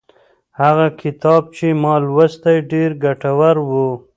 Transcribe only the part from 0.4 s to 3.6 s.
هغه کتاب چې ما لوستلی ډېر ګټور